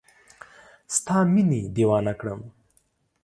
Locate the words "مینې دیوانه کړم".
1.33-2.41